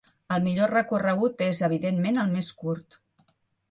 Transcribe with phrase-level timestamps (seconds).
[0.37, 3.03] El millor recorregut és, evidentment, el més curt.